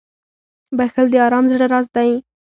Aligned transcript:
•بښل 0.77 1.07
د 1.11 1.15
ارام 1.25 1.45
زړه 1.51 1.65
راز 1.73 1.87
دی. 1.95 2.11